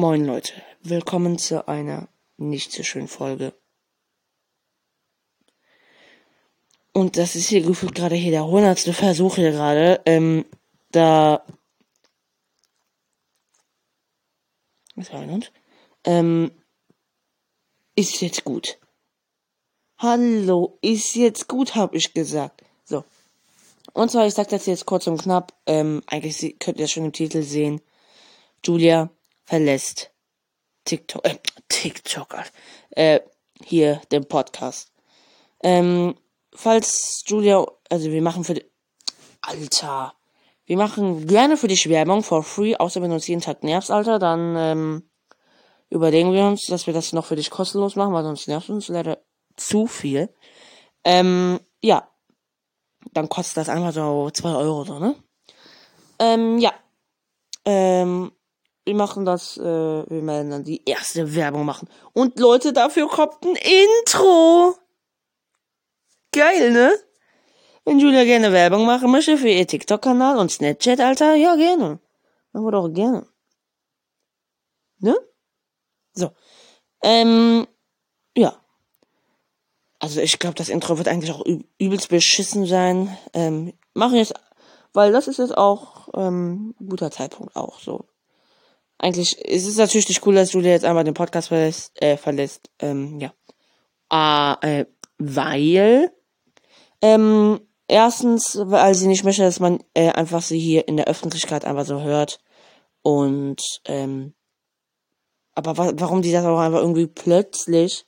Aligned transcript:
Moin 0.00 0.24
Leute, 0.24 0.52
willkommen 0.80 1.38
zu 1.38 1.66
einer 1.66 2.06
nicht 2.36 2.70
so 2.70 2.84
schönen 2.84 3.08
Folge. 3.08 3.52
Und 6.92 7.16
das 7.16 7.34
ist 7.34 7.48
hier 7.48 7.62
gefühlt 7.62 7.96
gerade 7.96 8.14
hier 8.14 8.30
der 8.30 8.46
hundertste 8.46 8.92
Versuch 8.92 9.34
hier 9.34 9.50
gerade, 9.50 10.00
ähm, 10.06 10.44
da. 10.92 11.44
Was 14.94 15.12
war 15.12 15.26
denn? 15.26 15.44
Ähm, 16.04 16.52
ist 17.96 18.20
jetzt 18.20 18.44
gut. 18.44 18.78
Hallo, 19.98 20.78
ist 20.80 21.16
jetzt 21.16 21.48
gut, 21.48 21.74
hab 21.74 21.92
ich 21.92 22.14
gesagt. 22.14 22.62
So. 22.84 23.02
Und 23.94 24.12
zwar, 24.12 24.28
ich 24.28 24.34
sag 24.34 24.46
das 24.46 24.66
jetzt 24.66 24.86
kurz 24.86 25.08
und 25.08 25.20
knapp, 25.20 25.54
ähm, 25.66 26.04
eigentlich 26.06 26.56
könnt 26.60 26.78
ihr 26.78 26.84
das 26.84 26.92
schon 26.92 27.06
im 27.06 27.12
Titel 27.12 27.42
sehen. 27.42 27.80
Julia 28.64 29.10
verlässt 29.48 30.10
TikTok, 30.84 31.24
äh, 31.24 31.38
TikTok, 31.68 32.36
äh, 32.90 33.20
hier 33.64 34.02
den 34.12 34.26
Podcast. 34.26 34.92
Ähm, 35.62 36.16
falls 36.54 37.24
Julia, 37.26 37.66
also 37.88 38.10
wir 38.10 38.20
machen 38.20 38.44
für 38.44 38.54
die, 38.54 38.64
Alter, 39.40 40.12
wir 40.66 40.76
machen 40.76 41.26
gerne 41.26 41.56
für 41.56 41.68
dich 41.68 41.88
Werbung 41.88 42.22
for 42.22 42.42
free, 42.42 42.76
außer 42.76 43.00
wenn 43.00 43.08
du 43.08 43.14
uns 43.14 43.26
jeden 43.26 43.40
Tag 43.40 43.64
nervst, 43.64 43.90
Alter, 43.90 44.18
dann, 44.18 44.54
ähm, 44.56 45.10
überlegen 45.88 46.32
wir 46.34 46.44
uns, 46.44 46.66
dass 46.66 46.86
wir 46.86 46.92
das 46.92 47.14
noch 47.14 47.24
für 47.24 47.36
dich 47.36 47.48
kostenlos 47.48 47.96
machen, 47.96 48.12
weil 48.12 48.24
sonst 48.24 48.48
nervt 48.48 48.68
uns 48.68 48.88
leider 48.88 49.22
zu 49.56 49.86
viel. 49.86 50.28
Ähm, 51.04 51.58
ja. 51.80 52.10
Dann 53.14 53.30
kostet 53.30 53.56
das 53.56 53.70
einfach 53.70 53.94
so 53.94 54.30
2 54.30 54.54
Euro, 54.54 54.84
so, 54.84 54.98
ne? 54.98 55.14
Ähm, 56.18 56.58
ja. 56.58 56.74
Ähm, 57.64 58.32
wir 58.88 58.94
machen 58.94 59.26
das, 59.26 59.58
äh, 59.58 59.62
wir 59.62 60.26
werden 60.26 60.50
dann 60.50 60.64
die 60.64 60.82
erste 60.86 61.34
Werbung 61.34 61.66
machen. 61.66 61.90
Und 62.14 62.38
Leute, 62.40 62.72
dafür 62.72 63.06
kommt 63.06 63.44
ein 63.44 63.54
Intro. 63.54 64.76
Geil, 66.32 66.72
ne? 66.72 66.98
Wenn 67.84 67.98
Julia 67.98 68.24
gerne 68.24 68.50
Werbung 68.50 68.86
machen 68.86 69.10
möchte 69.10 69.36
für 69.36 69.50
ihr 69.50 69.66
TikTok-Kanal 69.66 70.38
und 70.38 70.50
Snapchat, 70.50 71.00
Alter, 71.00 71.34
ja, 71.34 71.54
gerne. 71.56 72.00
Machen 72.52 72.64
wir 72.64 72.72
doch 72.72 72.88
gerne. 72.88 73.26
Ne? 75.00 75.14
So. 76.14 76.30
Ähm, 77.02 77.66
ja. 78.34 78.58
Also 79.98 80.22
ich 80.22 80.38
glaube, 80.38 80.54
das 80.54 80.70
Intro 80.70 80.96
wird 80.96 81.08
eigentlich 81.08 81.32
auch 81.32 81.44
übelst 81.76 82.08
beschissen 82.08 82.64
sein. 82.64 83.18
Ähm, 83.34 83.74
machen 83.92 84.16
jetzt, 84.16 84.32
weil 84.94 85.12
das 85.12 85.28
ist 85.28 85.38
jetzt 85.38 85.58
auch 85.58 86.08
ähm, 86.14 86.74
guter 86.78 87.10
Zeitpunkt 87.10 87.54
auch 87.54 87.80
so. 87.80 88.06
Eigentlich 88.98 89.38
ist 89.38 89.66
es 89.66 89.76
natürlich 89.76 90.08
nicht 90.08 90.26
cool, 90.26 90.34
dass 90.34 90.52
Julia 90.52 90.72
jetzt 90.72 90.84
einmal 90.84 91.04
den 91.04 91.14
Podcast 91.14 91.48
verlässt. 91.48 92.00
Äh, 92.02 92.16
verlässt 92.16 92.70
ähm, 92.80 93.20
ja. 93.20 93.32
Ah, 94.08 94.58
äh, 94.62 94.86
weil 95.18 96.10
ähm, 97.00 97.60
erstens, 97.86 98.58
weil 98.62 98.94
sie 98.94 99.06
nicht 99.06 99.24
möchte, 99.24 99.42
dass 99.42 99.60
man 99.60 99.82
äh, 99.94 100.10
einfach 100.10 100.42
sie 100.42 100.58
hier 100.58 100.88
in 100.88 100.96
der 100.96 101.06
Öffentlichkeit 101.06 101.64
einfach 101.64 101.84
so 101.84 102.02
hört 102.02 102.40
und 103.02 103.62
ähm, 103.86 104.34
aber 105.54 105.76
wa 105.76 105.92
warum 105.96 106.22
die 106.22 106.32
das 106.32 106.44
auch 106.44 106.58
einfach 106.58 106.80
irgendwie 106.80 107.06
plötzlich 107.06 108.06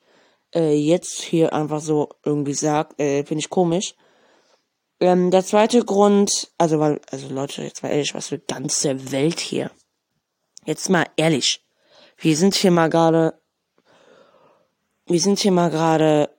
äh, 0.55 0.75
jetzt 0.75 1.21
hier 1.23 1.53
einfach 1.53 1.81
so 1.81 2.11
irgendwie 2.25 2.55
sagt, 2.55 3.01
äh, 3.01 3.25
finde 3.25 3.41
ich 3.41 3.51
komisch. 3.51 3.95
Ähm, 5.01 5.31
der 5.31 5.45
zweite 5.45 5.85
Grund, 5.85 6.53
also 6.59 6.79
weil, 6.79 7.01
also 7.11 7.29
Leute, 7.29 7.63
jetzt 7.63 7.83
mal 7.83 7.91
ehrlich, 7.91 8.15
was 8.15 8.29
für 8.29 8.39
ganze 8.39 9.13
Welt 9.13 9.41
hier. 9.41 9.71
Jetzt 10.67 10.89
mal 10.91 11.07
ehrlich. 11.17 11.65
Wir 12.19 12.37
sind 12.37 12.55
hier 12.55 12.71
mal 12.71 12.91
gerade, 12.91 13.35
wir 15.07 15.21
sind 15.21 15.39
hier 15.39 15.53
mal 15.53 15.71
gerade 15.71 16.31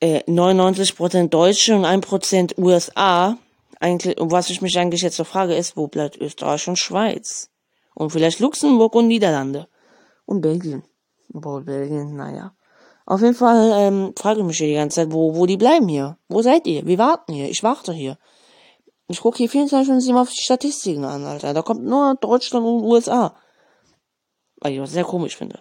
äh, 0.00 0.22
99% 0.24 1.28
Deutsche 1.28 1.76
und 1.76 1.84
1% 1.84 2.58
USA. 2.58 3.38
Eigentlich, 3.80 4.16
was 4.18 4.50
ich 4.50 4.60
mich 4.60 4.78
eigentlich 4.78 5.02
jetzt 5.02 5.16
so 5.16 5.24
frage, 5.24 5.54
ist, 5.54 5.76
wo 5.76 5.86
bleibt 5.86 6.16
Österreich 6.16 6.66
und 6.66 6.78
Schweiz? 6.78 7.50
Und 7.94 8.10
vielleicht 8.10 8.40
Luxemburg 8.40 8.94
und 8.94 9.06
Niederlande 9.06 9.68
und 10.26 10.40
Belgien. 10.40 10.82
Obwohl 11.32 11.62
Belgien, 11.62 12.16
naja. 12.16 12.54
Auf 13.06 13.22
jeden 13.22 13.34
Fall 13.34 13.72
ähm, 13.74 14.12
frage 14.16 14.40
ich 14.40 14.46
mich 14.46 14.58
hier 14.58 14.66
die 14.66 14.74
ganze 14.74 14.96
Zeit, 14.96 15.12
wo, 15.12 15.34
wo 15.34 15.46
die 15.46 15.56
bleiben 15.56 15.88
hier. 15.88 16.18
Wo 16.28 16.42
seid 16.42 16.66
ihr? 16.66 16.84
Wir 16.86 16.98
warten 16.98 17.32
hier. 17.32 17.48
Ich 17.48 17.62
warte 17.62 17.92
hier. 17.92 18.18
Ich 19.08 19.20
gucke 19.20 19.38
hier 19.38 19.48
24 19.48 19.86
Stunden 20.04 20.18
auf 20.18 20.30
die 20.30 20.42
Statistiken 20.42 21.04
an, 21.04 21.24
Alter. 21.24 21.54
Da 21.54 21.62
kommt 21.62 21.84
nur 21.84 22.16
Deutschland 22.16 22.66
und 22.66 22.82
USA. 22.82 23.34
Was 24.60 24.72
ich 24.72 24.80
was 24.80 24.92
sehr 24.92 25.04
komisch 25.04 25.36
finde. 25.36 25.60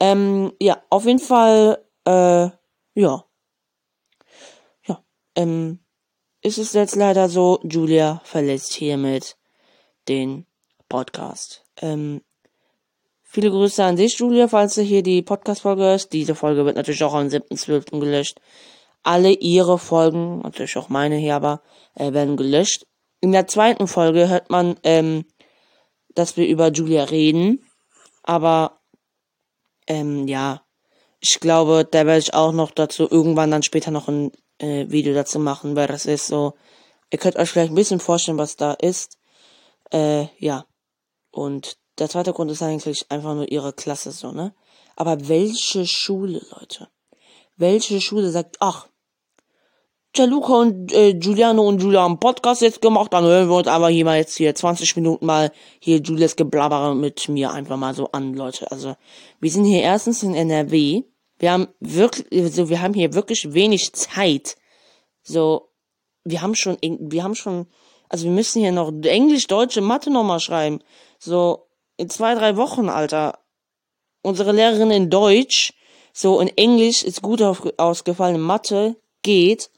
Ähm, 0.00 0.52
ja, 0.60 0.82
auf 0.90 1.04
jeden 1.06 1.18
Fall, 1.18 1.84
äh, 2.04 2.48
ja. 2.94 3.24
Ja, 4.86 5.04
ähm, 5.34 5.80
ist 6.40 6.58
es 6.58 6.72
jetzt 6.72 6.96
leider 6.96 7.28
so, 7.28 7.60
Julia 7.62 8.20
verlässt 8.24 8.72
hiermit 8.74 9.36
den 10.08 10.46
Podcast. 10.88 11.64
Ähm, 11.80 12.22
Viele 13.30 13.50
Grüße 13.50 13.84
an 13.84 13.96
dich, 13.96 14.18
Julia, 14.18 14.48
falls 14.48 14.74
du 14.74 14.80
hier 14.80 15.02
die 15.02 15.20
Podcast-Folge 15.20 15.82
hörst. 15.82 16.14
Diese 16.14 16.34
Folge 16.34 16.64
wird 16.64 16.76
natürlich 16.76 17.04
auch 17.04 17.12
am 17.12 17.26
7.12. 17.26 18.00
gelöscht. 18.00 18.40
Alle 19.02 19.32
ihre 19.32 19.78
Folgen, 19.78 20.40
natürlich 20.40 20.78
auch 20.78 20.88
meine 20.88 21.16
hier, 21.16 21.36
aber 21.36 21.60
äh, 21.94 22.14
werden 22.14 22.38
gelöscht. 22.38 22.86
In 23.20 23.32
der 23.32 23.46
zweiten 23.46 23.86
Folge 23.86 24.30
hört 24.30 24.48
man, 24.48 24.76
ähm, 24.82 25.26
dass 26.14 26.38
wir 26.38 26.48
über 26.48 26.72
Julia 26.72 27.04
reden. 27.04 27.60
Aber, 28.28 28.82
ähm, 29.86 30.28
ja. 30.28 30.62
Ich 31.18 31.40
glaube, 31.40 31.88
da 31.90 32.06
werde 32.06 32.20
ich 32.20 32.34
auch 32.34 32.52
noch 32.52 32.70
dazu 32.70 33.08
irgendwann 33.10 33.50
dann 33.50 33.62
später 33.62 33.90
noch 33.90 34.06
ein 34.06 34.30
äh, 34.58 34.86
Video 34.88 35.14
dazu 35.14 35.38
machen, 35.40 35.74
weil 35.74 35.88
das 35.88 36.06
ist 36.06 36.26
so. 36.26 36.54
Ihr 37.10 37.18
könnt 37.18 37.36
euch 37.36 37.48
vielleicht 37.50 37.72
ein 37.72 37.74
bisschen 37.74 38.00
vorstellen, 38.00 38.38
was 38.38 38.56
da 38.56 38.74
ist. 38.74 39.18
Äh, 39.92 40.26
ja. 40.38 40.66
Und 41.30 41.78
der 41.98 42.10
zweite 42.10 42.34
Grund 42.34 42.50
ist 42.50 42.62
eigentlich 42.62 43.10
einfach 43.10 43.34
nur 43.34 43.50
ihre 43.50 43.72
Klasse 43.72 44.12
so, 44.12 44.30
ne? 44.30 44.54
Aber 44.94 45.28
welche 45.28 45.86
Schule, 45.86 46.42
Leute? 46.52 46.88
Welche 47.56 48.00
Schule 48.00 48.30
sagt, 48.30 48.58
ach, 48.60 48.88
Gianluca 50.12 50.54
und 50.54 50.92
äh, 50.92 51.14
Giuliano 51.14 51.62
und 51.62 51.82
Julia 51.82 52.02
haben 52.02 52.18
Podcast 52.18 52.62
jetzt 52.62 52.80
gemacht, 52.80 53.12
dann 53.12 53.24
hören 53.24 53.48
wir 53.48 53.56
uns 53.56 53.66
aber 53.66 53.88
hier 53.88 54.04
mal 54.04 54.16
jetzt 54.16 54.36
hier 54.36 54.54
20 54.54 54.96
Minuten 54.96 55.26
mal 55.26 55.52
hier 55.80 55.98
Julias 55.98 56.34
Geblabber 56.34 56.94
mit 56.94 57.28
mir 57.28 57.52
einfach 57.52 57.76
mal 57.76 57.94
so 57.94 58.10
an, 58.12 58.34
Leute. 58.34 58.70
Also, 58.72 58.96
wir 59.40 59.50
sind 59.50 59.64
hier 59.64 59.82
erstens 59.82 60.22
in 60.22 60.34
NRW. 60.34 61.02
Wir 61.38 61.52
haben 61.52 61.68
wirklich, 61.78 62.52
so, 62.52 62.68
wir 62.68 62.80
haben 62.82 62.94
hier 62.94 63.14
wirklich 63.14 63.52
wenig 63.52 63.92
Zeit. 63.92 64.56
So, 65.22 65.68
wir 66.24 66.42
haben 66.42 66.54
schon, 66.54 66.78
wir 66.82 67.22
haben 67.22 67.34
schon, 67.34 67.66
also 68.08 68.24
wir 68.24 68.32
müssen 68.32 68.60
hier 68.60 68.72
noch 68.72 68.92
Englisch, 69.02 69.46
Deutsche, 69.46 69.82
Mathe 69.82 70.10
nochmal 70.10 70.40
schreiben. 70.40 70.80
So, 71.18 71.68
in 71.96 72.08
zwei, 72.08 72.34
drei 72.34 72.56
Wochen, 72.56 72.88
Alter. 72.88 73.38
Unsere 74.22 74.52
Lehrerin 74.52 74.90
in 74.90 75.10
Deutsch, 75.10 75.74
so 76.12 76.40
in 76.40 76.48
Englisch 76.56 77.04
ist 77.04 77.22
gut 77.22 77.40
auf, 77.40 77.62
ausgefallen, 77.76 78.40
Mathe 78.40 78.96
geht. 79.22 79.70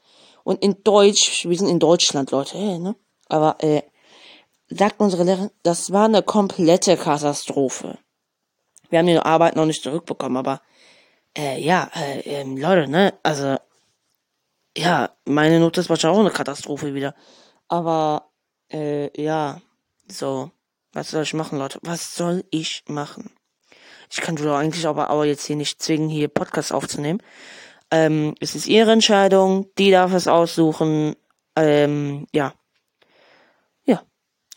Und 0.43 0.63
in 0.63 0.83
Deutsch, 0.83 1.45
wir 1.47 1.57
sind 1.57 1.69
in 1.69 1.79
Deutschland, 1.79 2.31
Leute, 2.31 2.57
äh, 2.57 2.79
ne? 2.79 2.95
Aber, 3.27 3.57
äh, 3.63 3.83
sagt 4.69 4.99
unsere 4.99 5.23
Lehrerin, 5.23 5.51
das 5.63 5.91
war 5.91 6.05
eine 6.05 6.23
komplette 6.23 6.97
Katastrophe. 6.97 7.97
Wir 8.89 8.99
haben 8.99 9.07
die 9.07 9.17
Arbeit 9.17 9.55
noch 9.55 9.65
nicht 9.65 9.83
zurückbekommen, 9.83 10.37
aber, 10.37 10.61
äh, 11.37 11.61
ja, 11.61 11.89
äh, 11.95 12.19
ähm, 12.21 12.57
Leute, 12.57 12.89
ne? 12.89 13.13
Also, 13.23 13.57
ja, 14.77 15.11
meine 15.25 15.59
Note 15.59 15.81
ist 15.81 15.89
wahrscheinlich 15.89 16.17
auch 16.17 16.21
eine 16.21 16.31
Katastrophe 16.31 16.93
wieder. 16.93 17.15
Aber, 17.67 18.31
äh, 18.71 19.09
ja, 19.21 19.61
so. 20.07 20.51
Was 20.93 21.11
soll 21.11 21.23
ich 21.23 21.33
machen, 21.33 21.57
Leute? 21.57 21.79
Was 21.83 22.15
soll 22.15 22.43
ich 22.51 22.83
machen? 22.87 23.31
Ich 24.11 24.19
kann 24.19 24.35
Julia 24.35 24.57
eigentlich 24.57 24.85
aber, 24.85 25.09
aber 25.09 25.25
jetzt 25.25 25.45
hier 25.45 25.55
nicht 25.55 25.81
zwingen, 25.81 26.09
hier 26.09 26.27
Podcast 26.27 26.73
aufzunehmen. 26.73 27.23
Ähm, 27.91 28.35
es 28.39 28.55
ist 28.55 28.67
ihre 28.67 28.91
Entscheidung, 28.91 29.67
die 29.77 29.91
darf 29.91 30.13
es 30.13 30.27
aussuchen. 30.27 31.15
Ähm, 31.55 32.25
ja. 32.33 32.53
Ja. 33.85 34.03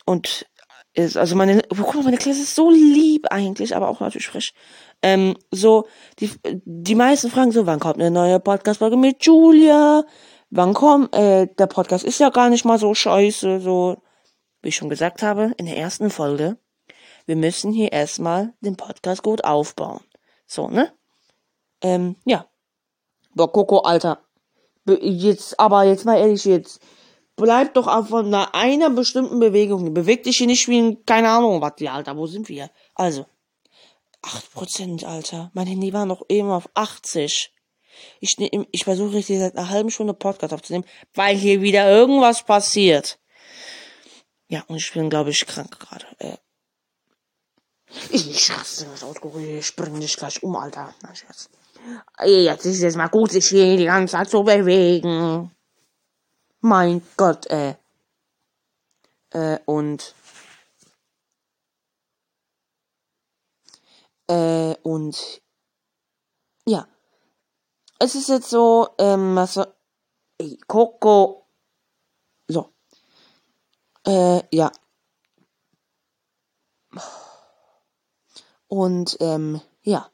Und 0.05 0.45
ist, 0.93 1.17
also 1.17 1.35
meine, 1.35 1.61
oh, 1.69 1.75
guck 1.75 1.95
mal, 1.95 2.03
meine 2.03 2.17
Klasse 2.17 2.41
ist 2.41 2.55
so 2.55 2.71
lieb 2.71 3.27
eigentlich, 3.29 3.75
aber 3.75 3.89
auch 3.89 3.99
natürlich 3.99 4.27
frisch. 4.27 4.53
Ähm, 5.01 5.35
so, 5.51 5.87
die, 6.19 6.31
die 6.45 6.95
meisten 6.95 7.29
fragen 7.29 7.51
so, 7.51 7.65
wann 7.65 7.81
kommt 7.81 7.99
eine 7.99 8.11
neue 8.11 8.39
Podcast-Folge 8.39 8.95
mit 8.95 9.25
Julia? 9.25 10.05
Wann 10.49 10.73
kommt, 10.73 11.13
äh, 11.13 11.47
der 11.47 11.67
Podcast 11.67 12.05
ist 12.05 12.19
ja 12.19 12.29
gar 12.29 12.49
nicht 12.49 12.63
mal 12.63 12.79
so 12.79 12.93
scheiße, 12.93 13.59
so 13.59 14.01
wie 14.61 14.69
ich 14.69 14.77
schon 14.77 14.89
gesagt 14.89 15.21
habe 15.21 15.53
in 15.57 15.65
der 15.65 15.77
ersten 15.77 16.09
Folge, 16.09 16.57
wir 17.25 17.35
müssen 17.35 17.73
hier 17.73 17.91
erstmal 17.91 18.53
den 18.61 18.77
Podcast 18.77 19.21
gut 19.21 19.43
aufbauen. 19.43 20.01
So, 20.47 20.69
ne? 20.69 20.93
Ähm, 21.81 22.15
ja. 22.25 22.47
Boah, 23.35 23.51
Coco, 23.51 23.79
Alter. 23.79 24.19
Jetzt, 24.87 25.59
aber 25.59 25.83
jetzt 25.83 26.05
mal 26.05 26.17
ehrlich, 26.17 26.45
jetzt 26.45 26.79
bleib 27.35 27.73
doch 27.73 27.87
auf 27.87 28.13
einer, 28.13 28.55
einer 28.55 28.89
bestimmten 28.89 29.39
Bewegung. 29.39 29.93
Beweg 29.93 30.23
dich 30.23 30.37
hier 30.37 30.47
nicht 30.47 30.67
wie 30.67 30.79
ein, 30.79 31.05
keine 31.05 31.29
Ahnung, 31.29 31.61
was, 31.61 31.73
ja, 31.79 31.93
Alter, 31.93 32.15
wo 32.17 32.27
sind 32.27 32.47
wir? 32.49 32.71
Also, 32.93 33.25
8%, 34.23 35.05
Alter. 35.05 35.51
Mein 35.53 35.67
Handy 35.67 35.91
war 35.91 36.05
noch 36.05 36.23
eben 36.29 36.49
auf 36.49 36.69
80. 36.73 37.51
Ich, 38.19 38.37
nehm, 38.37 38.65
ich 38.71 38.83
versuche 38.85 39.13
richtig 39.13 39.39
seit 39.39 39.57
einer 39.57 39.69
halben 39.69 39.91
Stunde 39.91 40.13
Podcast 40.13 40.53
aufzunehmen, 40.53 40.85
weil 41.13 41.35
hier 41.35 41.61
wieder 41.61 41.89
irgendwas 41.89 42.43
passiert. 42.43 43.19
Ja, 44.47 44.63
und 44.67 44.77
ich 44.77 44.93
bin, 44.93 45.09
glaube 45.09 45.31
ich, 45.31 45.45
krank 45.45 45.79
gerade. 45.79 46.05
Äh, 46.19 46.37
ich 48.11 48.47
das 48.47 49.03
Auto. 49.03 49.37
Ich 49.39 49.75
bring 49.75 49.99
dich 49.99 50.17
gleich 50.17 50.43
um, 50.43 50.55
Alter. 50.55 50.93
Na, 51.01 51.15
Scherz. 51.15 51.49
Jetzt 52.23 52.65
ist 52.65 52.81
es 52.83 52.95
mal 52.95 53.09
gut, 53.09 53.31
sich 53.31 53.47
hier 53.47 53.77
die 53.77 53.85
ganze 53.85 54.13
Zeit 54.13 54.29
zu 54.29 54.43
bewegen. 54.43 55.51
Mein 56.61 57.01
Gott, 57.17 57.45
äh. 57.47 57.75
Äh, 59.31 59.59
und. 59.65 60.15
Äh, 64.27 64.75
und. 64.81 65.41
Ja. 66.65 66.87
Es 67.99 68.15
ist 68.15 68.29
jetzt 68.29 68.49
so, 68.49 68.89
ähm, 68.97 69.35
was. 69.35 69.59
Ey, 70.37 70.57
Coco. 70.67 71.47
So. 72.47 72.73
Äh, 74.05 74.41
ja. 74.51 74.71
Und, 78.67 79.17
ähm, 79.19 79.61
ja. 79.83 80.09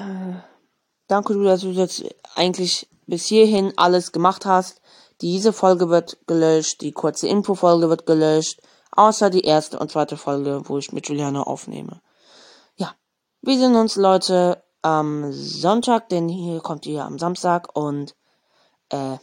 Äh, 0.00 0.34
danke, 1.08 1.34
du, 1.34 1.44
dass 1.44 1.60
du 1.60 1.68
jetzt 1.68 2.02
eigentlich 2.34 2.88
bis 3.06 3.26
hierhin 3.26 3.72
alles 3.76 4.12
gemacht 4.12 4.46
hast. 4.46 4.80
Diese 5.20 5.52
Folge 5.52 5.90
wird 5.90 6.18
gelöscht, 6.26 6.80
die 6.80 6.92
kurze 6.92 7.28
Infofolge 7.28 7.90
wird 7.90 8.06
gelöscht, 8.06 8.62
außer 8.92 9.28
die 9.28 9.42
erste 9.42 9.78
und 9.78 9.90
zweite 9.90 10.16
Folge, 10.16 10.62
wo 10.64 10.78
ich 10.78 10.92
mit 10.92 11.08
Juliana 11.08 11.42
aufnehme. 11.42 12.00
Ja, 12.76 12.94
wir 13.42 13.58
sehen 13.58 13.76
uns, 13.76 13.96
Leute, 13.96 14.62
am 14.80 15.30
Sonntag, 15.32 16.08
denn 16.08 16.28
hier 16.28 16.60
kommt 16.60 16.86
ihr 16.86 17.04
am 17.04 17.18
Samstag 17.18 17.76
und 17.76 18.14
äh, 18.88 19.18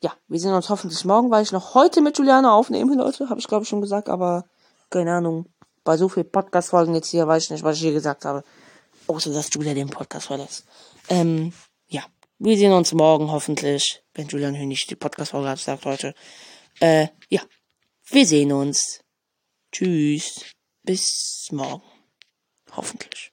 ja, 0.00 0.12
wir 0.26 0.40
sehen 0.40 0.54
uns 0.54 0.70
hoffentlich 0.70 1.04
morgen, 1.04 1.30
weil 1.30 1.42
ich 1.42 1.52
noch 1.52 1.74
heute 1.74 2.00
mit 2.00 2.16
Juliana 2.16 2.54
aufnehme, 2.54 2.94
Leute, 2.96 3.28
habe 3.28 3.38
ich 3.38 3.46
glaube 3.46 3.64
ich 3.64 3.68
schon 3.68 3.82
gesagt, 3.82 4.08
aber 4.08 4.44
keine 4.88 5.12
Ahnung, 5.12 5.46
bei 5.84 5.98
so 5.98 6.08
viel 6.08 6.24
Podcast-Folgen 6.24 6.94
jetzt 6.94 7.08
hier 7.08 7.26
weiß 7.26 7.44
ich 7.44 7.50
nicht, 7.50 7.64
was 7.64 7.76
ich 7.76 7.82
hier 7.82 7.92
gesagt 7.92 8.24
habe. 8.24 8.42
Außer, 9.06 9.32
dass 9.32 9.52
Julia 9.52 9.74
den 9.74 9.90
Podcast 9.90 10.26
verlässt. 10.26 10.64
Ähm, 11.08 11.52
ja. 11.88 12.04
Wir 12.38 12.56
sehen 12.56 12.72
uns 12.72 12.92
morgen 12.92 13.30
hoffentlich, 13.30 14.02
wenn 14.14 14.28
Julian 14.28 14.56
Hönig 14.56 14.86
die 14.86 14.96
Podcast-Folge 14.96 15.48
hat, 15.48 15.58
sagt 15.58 15.84
heute. 15.84 16.14
Äh, 16.80 17.08
ja. 17.28 17.42
Wir 18.06 18.26
sehen 18.26 18.52
uns. 18.52 19.00
Tschüss. 19.70 20.44
Bis 20.82 21.48
morgen. 21.50 21.82
Hoffentlich. 22.74 23.31